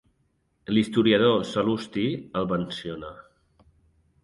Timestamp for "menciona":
2.55-3.15